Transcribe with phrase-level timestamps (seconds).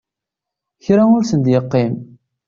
[0.83, 1.93] Kra ur sen-d-yeqqim.